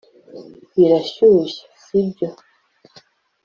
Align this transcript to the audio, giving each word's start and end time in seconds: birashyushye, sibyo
birashyushye, 0.75 1.61
sibyo 1.83 2.27